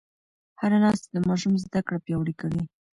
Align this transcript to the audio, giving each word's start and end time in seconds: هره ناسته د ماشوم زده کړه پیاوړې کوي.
هره 0.59 0.77
ناسته 0.83 1.07
د 1.11 1.17
ماشوم 1.29 1.53
زده 1.65 1.79
کړه 1.87 2.03
پیاوړې 2.05 2.33
کوي. 2.41 2.63